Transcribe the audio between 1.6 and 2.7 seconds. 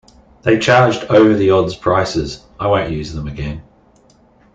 prices, I